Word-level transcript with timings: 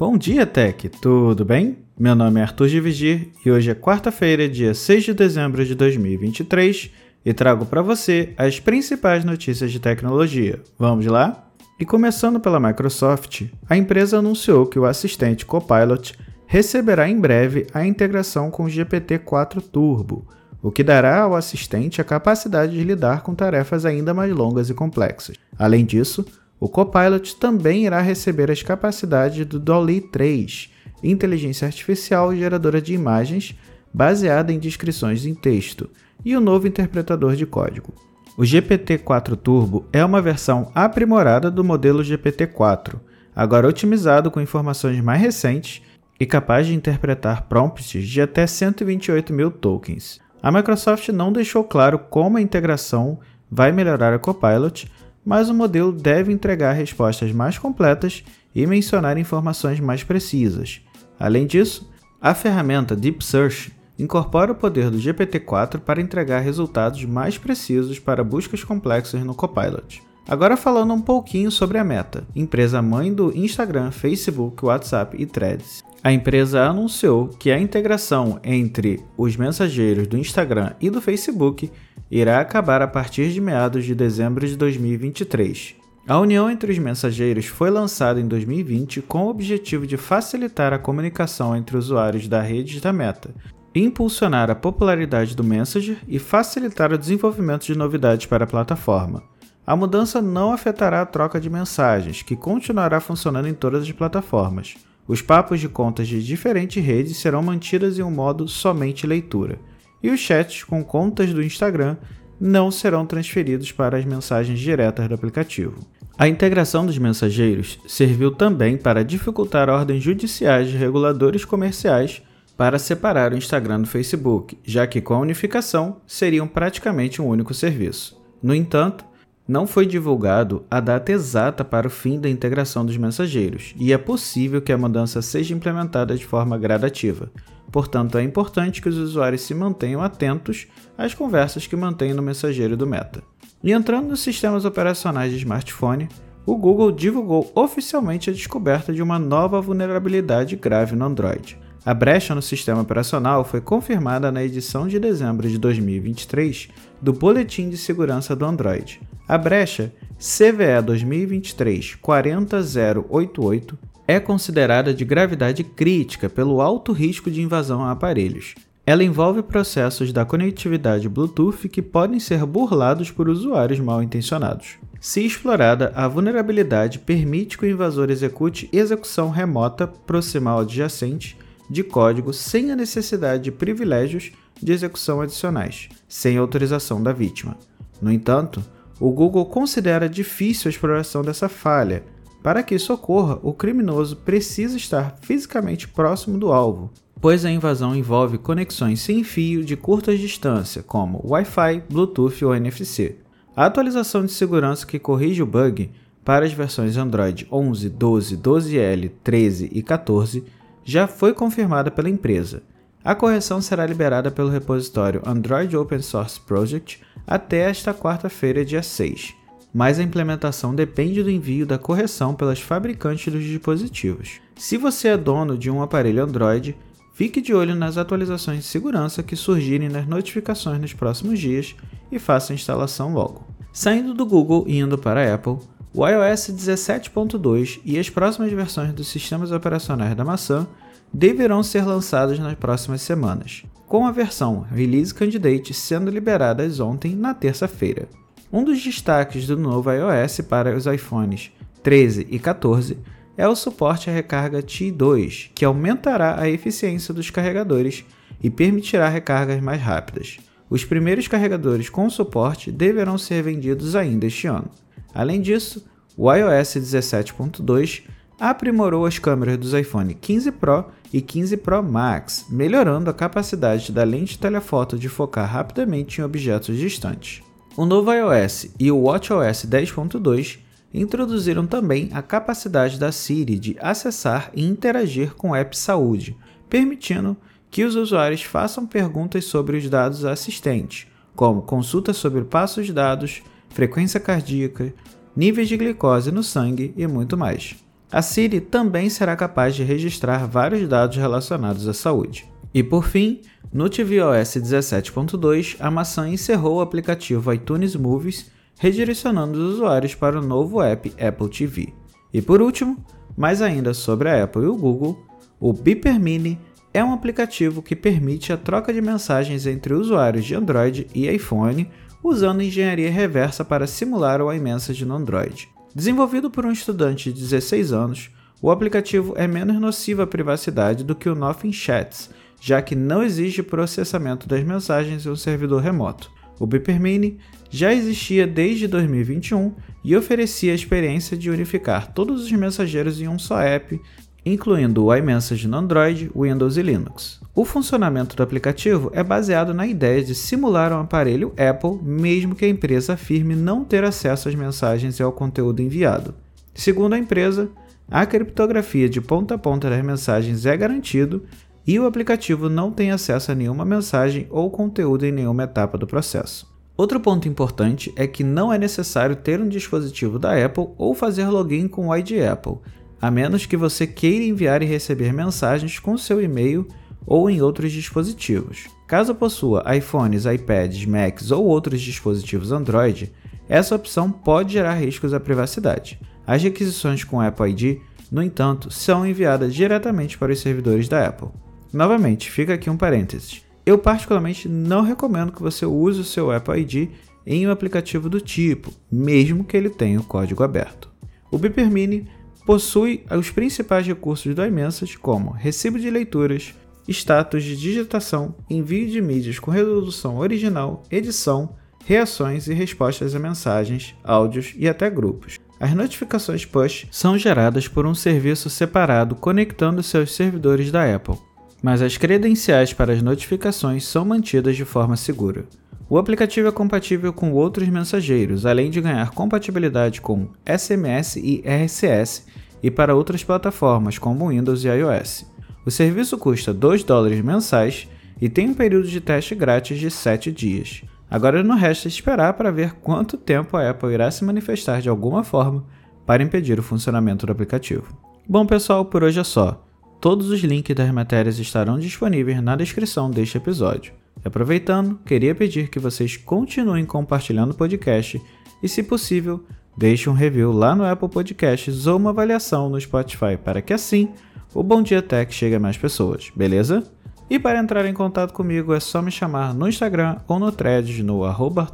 Bom 0.00 0.16
dia, 0.16 0.46
Tech! 0.46 0.88
Tudo 0.88 1.44
bem? 1.44 1.76
Meu 1.98 2.14
nome 2.14 2.40
é 2.40 2.42
Arthur 2.42 2.68
de 2.68 2.80
Vigir 2.80 3.28
e 3.44 3.50
hoje 3.50 3.70
é 3.70 3.74
quarta-feira, 3.74 4.48
dia 4.48 4.72
6 4.72 5.04
de 5.04 5.12
dezembro 5.12 5.62
de 5.62 5.74
2023 5.74 6.90
e 7.22 7.34
trago 7.34 7.66
para 7.66 7.82
você 7.82 8.32
as 8.38 8.58
principais 8.58 9.26
notícias 9.26 9.70
de 9.70 9.78
tecnologia. 9.78 10.58
Vamos 10.78 11.04
lá? 11.04 11.50
E 11.78 11.84
começando 11.84 12.40
pela 12.40 12.58
Microsoft, 12.58 13.42
a 13.68 13.76
empresa 13.76 14.16
anunciou 14.16 14.64
que 14.64 14.78
o 14.78 14.86
assistente 14.86 15.44
Copilot 15.44 16.14
receberá 16.46 17.06
em 17.06 17.20
breve 17.20 17.66
a 17.74 17.84
integração 17.84 18.50
com 18.50 18.64
o 18.64 18.68
GPT-4 18.68 19.60
Turbo, 19.60 20.26
o 20.62 20.70
que 20.70 20.82
dará 20.82 21.20
ao 21.20 21.36
assistente 21.36 22.00
a 22.00 22.04
capacidade 22.04 22.72
de 22.72 22.82
lidar 22.84 23.20
com 23.20 23.34
tarefas 23.34 23.84
ainda 23.84 24.14
mais 24.14 24.34
longas 24.34 24.70
e 24.70 24.74
complexas. 24.74 25.36
Além 25.58 25.84
disso, 25.84 26.24
o 26.60 26.68
Copilot 26.68 27.36
também 27.36 27.86
irá 27.86 28.02
receber 28.02 28.50
as 28.50 28.62
capacidades 28.62 29.46
do 29.46 29.58
Dolly 29.58 30.02
3, 30.02 30.70
inteligência 31.02 31.66
artificial 31.66 32.36
geradora 32.36 32.82
de 32.82 32.92
imagens 32.92 33.56
baseada 33.92 34.52
em 34.52 34.58
descrições 34.58 35.24
em 35.24 35.34
texto, 35.34 35.88
e 36.22 36.36
o 36.36 36.40
novo 36.40 36.68
interpretador 36.68 37.34
de 37.34 37.46
código. 37.46 37.94
O 38.36 38.42
GPT-4 38.42 39.36
Turbo 39.36 39.86
é 39.90 40.04
uma 40.04 40.20
versão 40.20 40.70
aprimorada 40.74 41.50
do 41.50 41.64
modelo 41.64 42.02
GPT-4, 42.02 43.00
agora 43.34 43.66
otimizado 43.66 44.30
com 44.30 44.40
informações 44.40 45.00
mais 45.00 45.20
recentes 45.20 45.82
e 46.20 46.26
capaz 46.26 46.66
de 46.66 46.74
interpretar 46.74 47.48
prompts 47.48 48.06
de 48.06 48.20
até 48.20 48.46
128 48.46 49.32
mil 49.32 49.50
tokens. 49.50 50.20
A 50.42 50.52
Microsoft 50.52 51.08
não 51.08 51.32
deixou 51.32 51.64
claro 51.64 51.98
como 51.98 52.36
a 52.36 52.42
integração 52.42 53.18
vai 53.50 53.72
melhorar 53.72 54.12
a 54.12 54.18
Copilot, 54.18 54.90
mas 55.30 55.48
o 55.48 55.54
modelo 55.54 55.92
deve 55.92 56.32
entregar 56.32 56.72
respostas 56.72 57.30
mais 57.30 57.56
completas 57.56 58.24
e 58.52 58.66
mencionar 58.66 59.16
informações 59.16 59.78
mais 59.78 60.02
precisas. 60.02 60.80
Além 61.20 61.46
disso, 61.46 61.88
a 62.20 62.34
ferramenta 62.34 62.96
Deep 62.96 63.24
Search 63.24 63.72
incorpora 63.96 64.50
o 64.50 64.56
poder 64.56 64.90
do 64.90 64.98
GPT-4 64.98 65.78
para 65.78 66.00
entregar 66.00 66.40
resultados 66.40 67.04
mais 67.04 67.38
precisos 67.38 68.00
para 68.00 68.24
buscas 68.24 68.64
complexas 68.64 69.22
no 69.22 69.32
Copilot. 69.32 70.02
Agora 70.28 70.56
falando 70.56 70.92
um 70.92 71.00
pouquinho 71.00 71.52
sobre 71.52 71.78
a 71.78 71.84
Meta, 71.84 72.24
empresa 72.34 72.82
mãe 72.82 73.14
do 73.14 73.32
Instagram, 73.32 73.92
Facebook, 73.92 74.64
WhatsApp 74.64 75.16
e 75.16 75.26
Threads. 75.26 75.84
A 76.02 76.10
empresa 76.10 76.62
anunciou 76.62 77.28
que 77.28 77.50
a 77.50 77.60
integração 77.60 78.40
entre 78.42 79.00
os 79.18 79.36
mensageiros 79.36 80.06
do 80.06 80.16
Instagram 80.16 80.72
e 80.80 80.88
do 80.88 81.00
Facebook 81.00 81.70
irá 82.10 82.40
acabar 82.40 82.80
a 82.80 82.88
partir 82.88 83.30
de 83.30 83.40
meados 83.40 83.84
de 83.84 83.94
dezembro 83.94 84.46
de 84.46 84.56
2023. 84.56 85.76
A 86.08 86.18
união 86.18 86.50
entre 86.50 86.72
os 86.72 86.78
mensageiros 86.78 87.44
foi 87.44 87.68
lançada 87.68 88.18
em 88.18 88.26
2020 88.26 89.02
com 89.02 89.26
o 89.26 89.28
objetivo 89.28 89.86
de 89.86 89.98
facilitar 89.98 90.72
a 90.72 90.78
comunicação 90.78 91.54
entre 91.54 91.76
usuários 91.76 92.26
da 92.26 92.40
rede 92.40 92.80
da 92.80 92.94
Meta, 92.94 93.34
impulsionar 93.74 94.50
a 94.50 94.54
popularidade 94.54 95.36
do 95.36 95.44
Messenger 95.44 95.98
e 96.08 96.18
facilitar 96.18 96.92
o 96.92 96.98
desenvolvimento 96.98 97.66
de 97.66 97.76
novidades 97.76 98.24
para 98.24 98.44
a 98.44 98.48
plataforma. 98.48 99.22
A 99.66 99.76
mudança 99.76 100.22
não 100.22 100.50
afetará 100.50 101.02
a 101.02 101.06
troca 101.06 101.38
de 101.38 101.50
mensagens, 101.50 102.22
que 102.22 102.34
continuará 102.34 103.00
funcionando 103.00 103.46
em 103.46 103.54
todas 103.54 103.82
as 103.82 103.92
plataformas. 103.92 104.76
Os 105.06 105.22
papos 105.22 105.60
de 105.60 105.68
contas 105.68 106.06
de 106.06 106.24
diferentes 106.24 106.84
redes 106.84 107.16
serão 107.16 107.42
mantidas 107.42 107.98
em 107.98 108.02
um 108.02 108.10
modo 108.10 108.46
somente 108.46 109.06
leitura 109.06 109.58
e 110.02 110.10
os 110.10 110.20
chats 110.20 110.64
com 110.64 110.82
contas 110.82 111.32
do 111.32 111.42
Instagram 111.42 111.96
não 112.40 112.70
serão 112.70 113.04
transferidos 113.04 113.70
para 113.70 113.98
as 113.98 114.04
mensagens 114.04 114.58
diretas 114.58 115.06
do 115.08 115.14
aplicativo. 115.14 115.78
A 116.16 116.28
integração 116.28 116.86
dos 116.86 116.98
mensageiros 116.98 117.78
serviu 117.86 118.30
também 118.30 118.76
para 118.76 119.04
dificultar 119.04 119.68
ordens 119.68 120.02
judiciais 120.02 120.68
de 120.68 120.76
reguladores 120.76 121.44
comerciais 121.44 122.22
para 122.56 122.78
separar 122.78 123.32
o 123.32 123.36
Instagram 123.36 123.80
do 123.80 123.88
Facebook, 123.88 124.58
já 124.64 124.86
que 124.86 125.00
com 125.00 125.14
a 125.14 125.18
unificação 125.20 126.00
seriam 126.06 126.46
praticamente 126.46 127.20
um 127.20 127.26
único 127.26 127.54
serviço. 127.54 128.20
No 128.42 128.54
entanto, 128.54 129.04
não 129.50 129.66
foi 129.66 129.84
divulgado 129.84 130.64
a 130.70 130.78
data 130.78 131.10
exata 131.10 131.64
para 131.64 131.88
o 131.88 131.90
fim 131.90 132.20
da 132.20 132.30
integração 132.30 132.86
dos 132.86 132.96
mensageiros, 132.96 133.74
e 133.76 133.92
é 133.92 133.98
possível 133.98 134.62
que 134.62 134.70
a 134.70 134.78
mudança 134.78 135.20
seja 135.20 135.52
implementada 135.52 136.16
de 136.16 136.24
forma 136.24 136.56
gradativa. 136.56 137.32
Portanto, 137.72 138.16
é 138.16 138.22
importante 138.22 138.80
que 138.80 138.88
os 138.88 138.96
usuários 138.96 139.40
se 139.42 139.52
mantenham 139.52 140.02
atentos 140.02 140.68
às 140.96 141.14
conversas 141.14 141.66
que 141.66 141.74
mantêm 141.74 142.14
no 142.14 142.22
mensageiro 142.22 142.76
do 142.76 142.86
Meta. 142.86 143.24
E 143.60 143.72
entrando 143.72 144.10
nos 144.10 144.20
sistemas 144.20 144.64
operacionais 144.64 145.32
de 145.32 145.38
smartphone, 145.38 146.08
o 146.46 146.56
Google 146.56 146.92
divulgou 146.92 147.50
oficialmente 147.52 148.30
a 148.30 148.32
descoberta 148.32 148.92
de 148.92 149.02
uma 149.02 149.18
nova 149.18 149.60
vulnerabilidade 149.60 150.54
grave 150.54 150.94
no 150.94 151.06
Android. 151.06 151.58
A 151.84 151.92
brecha 151.92 152.36
no 152.36 152.42
sistema 152.42 152.82
operacional 152.82 153.44
foi 153.44 153.60
confirmada 153.60 154.30
na 154.30 154.44
edição 154.44 154.86
de 154.86 155.00
dezembro 155.00 155.48
de 155.48 155.58
2023 155.58 156.68
do 157.02 157.12
Boletim 157.12 157.68
de 157.68 157.76
Segurança 157.76 158.36
do 158.36 158.44
Android. 158.44 159.00
A 159.30 159.38
brecha 159.38 159.92
CVE 160.18 160.82
2023 160.84 161.94
40088 162.02 163.78
é 164.08 164.18
considerada 164.18 164.92
de 164.92 165.04
gravidade 165.04 165.62
crítica 165.62 166.28
pelo 166.28 166.60
alto 166.60 166.90
risco 166.90 167.30
de 167.30 167.40
invasão 167.40 167.84
a 167.84 167.92
aparelhos. 167.92 168.56
Ela 168.84 169.04
envolve 169.04 169.40
processos 169.40 170.12
da 170.12 170.24
conectividade 170.24 171.08
Bluetooth 171.08 171.68
que 171.68 171.80
podem 171.80 172.18
ser 172.18 172.44
burlados 172.44 173.12
por 173.12 173.28
usuários 173.28 173.78
mal 173.78 174.02
intencionados. 174.02 174.80
Se 175.00 175.24
explorada, 175.24 175.92
a 175.94 176.08
vulnerabilidade 176.08 176.98
permite 176.98 177.56
que 177.56 177.66
o 177.66 177.70
invasor 177.70 178.10
execute 178.10 178.68
execução 178.72 179.30
remota 179.30 179.86
proximal 179.86 180.58
adjacente 180.58 181.38
de 181.70 181.84
código 181.84 182.32
sem 182.32 182.72
a 182.72 182.74
necessidade 182.74 183.44
de 183.44 183.52
privilégios 183.52 184.32
de 184.60 184.72
execução 184.72 185.20
adicionais, 185.20 185.88
sem 186.08 186.36
autorização 186.36 187.00
da 187.00 187.12
vítima. 187.12 187.56
No 188.02 188.10
entanto, 188.10 188.60
o 189.00 189.10
Google 189.10 189.46
considera 189.46 190.08
difícil 190.08 190.68
a 190.68 190.70
exploração 190.70 191.22
dessa 191.22 191.48
falha. 191.48 192.04
Para 192.42 192.62
que 192.62 192.74
isso 192.74 192.92
ocorra, 192.92 193.38
o 193.42 193.52
criminoso 193.52 194.16
precisa 194.16 194.76
estar 194.76 195.16
fisicamente 195.22 195.88
próximo 195.88 196.38
do 196.38 196.52
alvo, 196.52 196.90
pois 197.20 197.44
a 197.44 197.50
invasão 197.50 197.96
envolve 197.96 198.38
conexões 198.38 199.00
sem 199.00 199.24
fio 199.24 199.64
de 199.64 199.76
curta 199.76 200.16
distância, 200.16 200.82
como 200.82 201.24
Wi-Fi, 201.26 201.82
Bluetooth 201.88 202.44
ou 202.44 202.54
NFC. 202.54 203.16
A 203.56 203.66
atualização 203.66 204.24
de 204.24 204.32
segurança 204.32 204.86
que 204.86 204.98
corrige 204.98 205.42
o 205.42 205.46
bug 205.46 205.90
para 206.24 206.44
as 206.44 206.52
versões 206.52 206.96
Android 206.96 207.46
11, 207.50 207.88
12, 207.88 208.36
12L, 208.36 209.10
13 209.24 209.70
e 209.72 209.82
14 209.82 210.44
já 210.84 211.06
foi 211.06 211.34
confirmada 211.34 211.90
pela 211.90 212.08
empresa. 212.08 212.62
A 213.02 213.14
correção 213.14 213.62
será 213.62 213.86
liberada 213.86 214.30
pelo 214.30 214.50
repositório 214.50 215.22
Android 215.24 215.74
Open 215.74 216.02
Source 216.02 216.38
Project 216.38 217.00
até 217.26 217.60
esta 217.60 217.94
quarta-feira, 217.94 218.62
dia 218.62 218.82
6, 218.82 219.34
mas 219.72 219.98
a 219.98 220.02
implementação 220.02 220.74
depende 220.74 221.22
do 221.22 221.30
envio 221.30 221.64
da 221.64 221.78
correção 221.78 222.34
pelas 222.34 222.60
fabricantes 222.60 223.32
dos 223.32 223.42
dispositivos. 223.42 224.40
Se 224.54 224.76
você 224.76 225.08
é 225.08 225.16
dono 225.16 225.56
de 225.56 225.70
um 225.70 225.80
aparelho 225.80 226.22
Android, 226.22 226.76
fique 227.14 227.40
de 227.40 227.54
olho 227.54 227.74
nas 227.74 227.96
atualizações 227.96 228.58
de 228.58 228.64
segurança 228.64 229.22
que 229.22 229.34
surgirem 229.34 229.88
nas 229.88 230.06
notificações 230.06 230.78
nos 230.78 230.92
próximos 230.92 231.38
dias 231.38 231.74
e 232.12 232.18
faça 232.18 232.52
a 232.52 232.54
instalação 232.54 233.14
logo. 233.14 233.46
Saindo 233.72 234.12
do 234.12 234.26
Google 234.26 234.64
e 234.66 234.78
indo 234.78 234.98
para 234.98 235.22
a 235.22 235.34
Apple, 235.34 235.56
o 235.94 236.06
iOS 236.06 236.50
17.2 236.50 237.80
e 237.82 237.98
as 237.98 238.10
próximas 238.10 238.52
versões 238.52 238.92
dos 238.92 239.08
sistemas 239.08 239.50
operacionais 239.52 240.14
da 240.14 240.24
maçã 240.24 240.68
deverão 241.12 241.62
ser 241.62 241.84
lançados 241.84 242.38
nas 242.38 242.54
próximas 242.54 243.02
semanas, 243.02 243.64
com 243.86 244.06
a 244.06 244.12
versão 244.12 244.60
Release 244.60 245.12
Candidate 245.12 245.74
sendo 245.74 246.10
liberadas 246.10 246.80
ontem, 246.80 247.14
na 247.14 247.34
terça-feira. 247.34 248.08
Um 248.52 248.64
dos 248.64 248.82
destaques 248.82 249.46
do 249.46 249.56
novo 249.56 249.90
iOS 249.92 250.40
para 250.40 250.76
os 250.76 250.86
iPhones 250.86 251.50
13 251.82 252.26
e 252.30 252.38
14 252.38 252.98
é 253.36 253.48
o 253.48 253.56
suporte 253.56 254.10
à 254.10 254.12
recarga 254.12 254.62
T2, 254.62 255.50
que 255.54 255.64
aumentará 255.64 256.40
a 256.40 256.48
eficiência 256.48 257.14
dos 257.14 257.30
carregadores 257.30 258.04
e 258.42 258.50
permitirá 258.50 259.08
recargas 259.08 259.60
mais 259.60 259.80
rápidas. 259.80 260.38
Os 260.68 260.84
primeiros 260.84 261.26
carregadores 261.26 261.88
com 261.88 262.08
suporte 262.08 262.70
deverão 262.70 263.18
ser 263.18 263.42
vendidos 263.42 263.96
ainda 263.96 264.26
este 264.26 264.46
ano. 264.46 264.70
Além 265.14 265.40
disso, 265.40 265.84
o 266.16 266.32
iOS 266.32 266.76
17.2 266.76 268.02
aprimorou 268.40 269.04
as 269.04 269.18
câmeras 269.18 269.58
dos 269.58 269.74
iPhone 269.74 270.14
15 270.14 270.52
Pro 270.52 270.86
e 271.12 271.20
15 271.20 271.58
Pro 271.58 271.82
Max, 271.82 272.46
melhorando 272.48 273.10
a 273.10 273.14
capacidade 273.14 273.92
da 273.92 274.02
lente 274.02 274.38
telefoto 274.38 274.98
de 274.98 275.10
focar 275.10 275.46
rapidamente 275.46 276.20
em 276.20 276.24
objetos 276.24 276.78
distantes. 276.78 277.42
O 277.76 277.84
novo 277.84 278.10
iOS 278.12 278.68
e 278.78 278.90
o 278.90 279.02
WatchOS 279.02 279.66
10.2 279.66 280.58
introduziram 280.92 281.66
também 281.66 282.08
a 282.12 282.22
capacidade 282.22 282.98
da 282.98 283.12
Siri 283.12 283.58
de 283.58 283.76
acessar 283.78 284.50
e 284.54 284.64
interagir 284.66 285.34
com 285.34 285.50
o 285.50 285.54
app 285.54 285.76
Saúde, 285.76 286.36
permitindo 286.68 287.36
que 287.70 287.84
os 287.84 287.94
usuários 287.94 288.42
façam 288.42 288.86
perguntas 288.86 289.44
sobre 289.44 289.76
os 289.76 289.88
dados 289.88 290.24
assistentes, 290.24 291.06
como 291.36 291.62
consultas 291.62 292.16
sobre 292.16 292.42
passos 292.42 292.90
dados, 292.90 293.42
frequência 293.68 294.18
cardíaca, 294.18 294.92
níveis 295.36 295.68
de 295.68 295.76
glicose 295.76 296.32
no 296.32 296.42
sangue 296.42 296.92
e 296.96 297.06
muito 297.06 297.36
mais. 297.36 297.76
A 298.12 298.22
Siri 298.22 298.60
também 298.60 299.08
será 299.08 299.36
capaz 299.36 299.74
de 299.76 299.84
registrar 299.84 300.46
vários 300.46 300.88
dados 300.88 301.16
relacionados 301.16 301.86
à 301.86 301.94
saúde. 301.94 302.50
E 302.74 302.82
por 302.82 303.06
fim, 303.06 303.40
no 303.72 303.88
tvOS 303.88 304.56
17.2, 304.56 305.76
a 305.78 305.90
maçã 305.90 306.28
encerrou 306.28 306.76
o 306.76 306.80
aplicativo 306.80 307.52
iTunes 307.52 307.94
Movies, 307.94 308.50
redirecionando 308.78 309.58
os 309.58 309.74
usuários 309.74 310.14
para 310.14 310.40
o 310.40 310.44
novo 310.44 310.82
app 310.82 311.12
Apple 311.20 311.48
TV. 311.48 311.92
E 312.32 312.42
por 312.42 312.60
último, 312.60 312.96
mais 313.36 313.62
ainda 313.62 313.94
sobre 313.94 314.28
a 314.28 314.42
Apple 314.42 314.62
e 314.62 314.66
o 314.66 314.76
Google, 314.76 315.24
o 315.60 315.72
Beeper 315.72 316.18
Mini 316.18 316.58
é 316.92 317.04
um 317.04 317.12
aplicativo 317.12 317.80
que 317.80 317.94
permite 317.94 318.52
a 318.52 318.56
troca 318.56 318.92
de 318.92 319.00
mensagens 319.00 319.66
entre 319.66 319.94
usuários 319.94 320.44
de 320.44 320.54
Android 320.56 321.06
e 321.14 321.28
iPhone 321.28 321.88
usando 322.24 322.62
engenharia 322.62 323.10
reversa 323.10 323.64
para 323.64 323.86
simular 323.86 324.42
o 324.42 324.52
iMessage 324.52 325.04
no 325.04 325.14
Android. 325.14 325.68
Desenvolvido 325.94 326.50
por 326.50 326.64
um 326.64 326.70
estudante 326.70 327.32
de 327.32 327.40
16 327.40 327.92
anos, 327.92 328.30
o 328.62 328.70
aplicativo 328.70 329.34
é 329.36 329.48
menos 329.48 329.80
nocivo 329.80 330.22
à 330.22 330.26
privacidade 330.26 331.02
do 331.02 331.16
que 331.16 331.28
o 331.28 331.34
Nothing 331.34 331.72
Chats, 331.72 332.30
já 332.60 332.80
que 332.80 332.94
não 332.94 333.22
exige 333.22 333.62
processamento 333.62 334.46
das 334.46 334.62
mensagens 334.62 335.26
em 335.26 335.30
um 335.30 335.36
servidor 335.36 335.82
remoto. 335.82 336.30
O 336.60 336.66
Beeper 336.66 337.00
Mini 337.00 337.38
já 337.70 337.92
existia 337.92 338.46
desde 338.46 338.86
2021 338.86 339.74
e 340.04 340.14
oferecia 340.14 340.72
a 340.72 340.74
experiência 340.74 341.36
de 341.36 341.50
unificar 341.50 342.12
todos 342.12 342.44
os 342.44 342.52
mensageiros 342.52 343.20
em 343.20 343.26
um 343.26 343.38
só 343.38 343.60
app, 343.60 344.00
incluindo 344.44 345.04
o 345.04 345.14
iMessage 345.14 345.68
no 345.68 345.76
Android, 345.76 346.30
Windows 346.34 346.76
e 346.76 346.82
Linux. 346.82 347.40
O 347.54 347.64
funcionamento 347.64 348.36
do 348.36 348.42
aplicativo 348.42 349.10
é 349.12 349.22
baseado 349.22 349.74
na 349.74 349.86
ideia 349.86 350.22
de 350.22 350.34
simular 350.34 350.92
um 350.92 351.00
aparelho 351.00 351.52
Apple, 351.56 351.98
mesmo 352.02 352.54
que 352.54 352.64
a 352.64 352.68
empresa 352.68 353.14
afirme 353.14 353.54
não 353.54 353.84
ter 353.84 354.04
acesso 354.04 354.48
às 354.48 354.54
mensagens 354.54 355.18
e 355.18 355.22
ao 355.22 355.32
conteúdo 355.32 355.82
enviado. 355.82 356.34
Segundo 356.74 357.14
a 357.14 357.18
empresa, 357.18 357.68
a 358.10 358.24
criptografia 358.24 359.08
de 359.08 359.20
ponta 359.20 359.54
a 359.54 359.58
ponta 359.58 359.90
das 359.90 360.04
mensagens 360.04 360.64
é 360.64 360.76
garantido 360.76 361.44
e 361.86 361.98
o 361.98 362.06
aplicativo 362.06 362.68
não 362.68 362.90
tem 362.90 363.10
acesso 363.10 363.52
a 363.52 363.54
nenhuma 363.54 363.84
mensagem 363.84 364.46
ou 364.50 364.70
conteúdo 364.70 365.26
em 365.26 365.32
nenhuma 365.32 365.64
etapa 365.64 365.98
do 365.98 366.06
processo. 366.06 366.68
Outro 366.96 367.18
ponto 367.18 367.48
importante 367.48 368.12
é 368.14 368.26
que 368.26 368.44
não 368.44 368.72
é 368.72 368.78
necessário 368.78 369.34
ter 369.34 369.60
um 369.60 369.68
dispositivo 369.68 370.38
da 370.38 370.64
Apple 370.64 370.88
ou 370.98 371.14
fazer 371.14 371.48
login 371.48 371.88
com 371.88 372.08
o 372.08 372.16
ID 372.16 372.42
Apple, 372.50 372.78
a 373.20 373.30
menos 373.30 373.66
que 373.66 373.76
você 373.76 374.06
queira 374.06 374.44
enviar 374.44 374.82
e 374.82 374.86
receber 374.86 375.32
mensagens 375.32 375.98
com 375.98 376.16
seu 376.16 376.42
e-mail 376.42 376.86
ou 377.26 377.50
em 377.50 377.60
outros 377.60 377.92
dispositivos. 377.92 378.88
Caso 379.06 379.34
possua 379.34 379.84
iPhones, 379.94 380.46
iPads, 380.46 381.04
Macs 381.04 381.50
ou 381.50 381.64
outros 381.64 382.00
dispositivos 382.00 382.72
Android, 382.72 383.32
essa 383.68 383.94
opção 383.94 384.30
pode 384.30 384.72
gerar 384.72 384.94
riscos 384.94 385.34
à 385.34 385.40
privacidade. 385.40 386.18
As 386.46 386.62
requisições 386.62 387.22
com 387.22 387.40
Apple 387.40 387.70
ID, 387.70 387.98
no 388.30 388.42
entanto, 388.42 388.90
são 388.90 389.26
enviadas 389.26 389.74
diretamente 389.74 390.38
para 390.38 390.52
os 390.52 390.60
servidores 390.60 391.08
da 391.08 391.26
Apple. 391.26 391.48
Novamente, 391.92 392.50
fica 392.50 392.74
aqui 392.74 392.88
um 392.88 392.96
parênteses. 392.96 393.62
Eu 393.84 393.98
particularmente 393.98 394.68
não 394.68 395.02
recomendo 395.02 395.52
que 395.52 395.62
você 395.62 395.84
use 395.84 396.20
o 396.20 396.24
seu 396.24 396.50
Apple 396.50 396.80
ID 396.80 397.10
em 397.46 397.66
um 397.66 397.70
aplicativo 397.70 398.28
do 398.28 398.40
tipo, 398.40 398.92
mesmo 399.10 399.64
que 399.64 399.76
ele 399.76 399.90
tenha 399.90 400.20
o 400.20 400.24
código 400.24 400.62
aberto. 400.62 401.10
O 401.50 401.58
Beeper 401.58 401.90
Mini 401.90 402.28
possui 402.64 403.24
os 403.30 403.50
principais 403.50 404.06
recursos 404.06 404.54
do 404.54 404.64
iMessage 404.64 405.18
como 405.18 405.50
recibo 405.50 405.98
de 405.98 406.10
leituras, 406.10 406.74
status 407.08 407.64
de 407.64 407.76
digitação, 407.76 408.54
envio 408.68 409.08
de 409.08 409.20
mídias 409.20 409.58
com 409.58 409.70
resolução 409.70 410.38
original, 410.38 411.02
edição, 411.10 411.74
reações 412.04 412.66
e 412.68 412.74
respostas 412.74 413.34
a 413.34 413.38
mensagens, 413.38 414.14
áudios 414.22 414.74
e 414.76 414.88
até 414.88 415.08
grupos. 415.10 415.58
As 415.78 415.94
notificações 415.94 416.64
push 416.64 417.06
são 417.10 417.38
geradas 417.38 417.88
por 417.88 418.06
um 418.06 418.14
serviço 418.14 418.68
separado 418.68 419.34
conectando 419.34 420.02
seus 420.02 420.34
servidores 420.34 420.90
da 420.90 421.14
Apple, 421.14 421.38
mas 421.82 422.02
as 422.02 422.16
credenciais 422.16 422.92
para 422.92 423.12
as 423.12 423.22
notificações 423.22 424.04
são 424.04 424.24
mantidas 424.24 424.76
de 424.76 424.84
forma 424.84 425.16
segura. 425.16 425.64
O 426.10 426.18
aplicativo 426.18 426.66
é 426.66 426.72
compatível 426.72 427.32
com 427.32 427.52
outros 427.52 427.88
mensageiros, 427.88 428.66
além 428.66 428.90
de 428.90 429.00
ganhar 429.00 429.30
compatibilidade 429.30 430.20
com 430.20 430.48
SMS 430.66 431.36
e 431.36 431.62
RCS 431.64 432.48
e 432.82 432.90
para 432.90 433.14
outras 433.14 433.44
plataformas 433.44 434.18
como 434.18 434.48
Windows 434.48 434.84
e 434.84 434.88
iOS. 434.88 435.46
O 435.86 435.90
serviço 435.90 436.36
custa 436.36 436.74
2 436.74 437.04
dólares 437.04 437.40
mensais 437.40 438.08
e 438.40 438.48
tem 438.48 438.70
um 438.70 438.74
período 438.74 439.06
de 439.06 439.20
teste 439.20 439.54
grátis 439.54 440.00
de 440.00 440.10
7 440.10 440.50
dias. 440.50 441.04
Agora 441.30 441.62
não 441.62 441.76
resta 441.76 442.08
esperar 442.08 442.54
para 442.54 442.72
ver 442.72 442.94
quanto 442.94 443.36
tempo 443.36 443.76
a 443.76 443.88
Apple 443.88 444.12
irá 444.12 444.28
se 444.32 444.44
manifestar 444.44 445.00
de 445.00 445.08
alguma 445.08 445.44
forma 445.44 445.86
para 446.26 446.42
impedir 446.42 446.76
o 446.80 446.82
funcionamento 446.82 447.46
do 447.46 447.52
aplicativo. 447.52 448.18
Bom, 448.48 448.66
pessoal, 448.66 449.04
por 449.04 449.22
hoje 449.22 449.38
é 449.38 449.44
só. 449.44 449.86
Todos 450.20 450.50
os 450.50 450.60
links 450.60 450.96
das 450.96 451.12
matérias 451.12 451.60
estarão 451.60 452.00
disponíveis 452.00 452.60
na 452.60 452.74
descrição 452.74 453.30
deste 453.30 453.58
episódio. 453.58 454.19
Aproveitando, 454.44 455.18
queria 455.24 455.54
pedir 455.54 455.88
que 455.88 455.98
vocês 455.98 456.36
continuem 456.36 457.04
compartilhando 457.04 457.72
o 457.72 457.76
podcast 457.76 458.40
e, 458.82 458.88
se 458.88 459.02
possível, 459.02 459.64
deixem 459.96 460.32
um 460.32 460.36
review 460.36 460.72
lá 460.72 460.94
no 460.94 461.04
Apple 461.04 461.28
Podcasts 461.28 462.06
ou 462.06 462.16
uma 462.16 462.30
avaliação 462.30 462.88
no 462.88 463.00
Spotify 463.00 463.56
para 463.62 463.82
que 463.82 463.92
assim 463.92 464.30
o 464.74 464.82
Bom 464.82 465.02
Dia 465.02 465.20
Tech 465.20 465.52
chegue 465.52 465.74
a 465.74 465.80
mais 465.80 465.98
pessoas, 465.98 466.50
beleza? 466.54 467.02
E 467.50 467.58
para 467.58 467.80
entrar 467.80 468.06
em 468.06 468.14
contato 468.14 468.52
comigo 468.54 468.94
é 468.94 469.00
só 469.00 469.20
me 469.20 469.30
chamar 469.30 469.74
no 469.74 469.88
Instagram 469.88 470.36
ou 470.46 470.58
no 470.58 470.70
Threads 470.70 471.18
no 471.24 471.44
arroba 471.44 471.86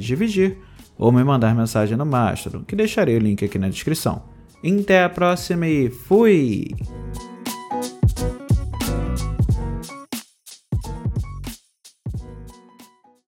Dividir 0.00 0.56
ou 0.98 1.12
me 1.12 1.22
mandar 1.22 1.54
mensagem 1.54 1.96
no 1.96 2.06
Mastodon, 2.06 2.64
que 2.64 2.74
deixarei 2.74 3.16
o 3.16 3.20
link 3.20 3.44
aqui 3.44 3.58
na 3.58 3.68
descrição. 3.68 4.22
Até 4.64 5.04
a 5.04 5.08
próxima 5.10 5.66
e 5.66 5.90
fui! 5.90 6.68